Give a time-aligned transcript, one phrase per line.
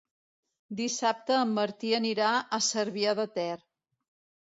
[0.79, 3.51] Dissabte en Martí anirà a Cervià de Ter.